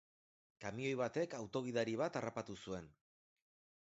[0.63, 2.93] Kamioi batek auto-gidari bat harrapatu zuen.